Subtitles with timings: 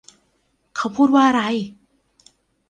[0.75, 1.41] เขาพูดว่าอะไร